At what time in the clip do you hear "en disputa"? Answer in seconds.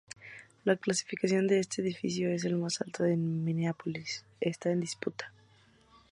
4.71-5.31